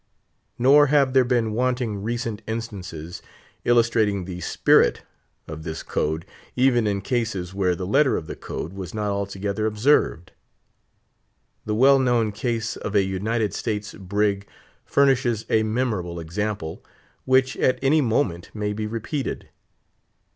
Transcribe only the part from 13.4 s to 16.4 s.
States brig furnishes a memorable